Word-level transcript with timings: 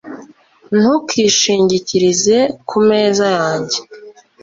ntukishingikirize 0.77 2.37
ku 2.69 2.77
meza 2.87 3.25
yanjye 3.37 3.77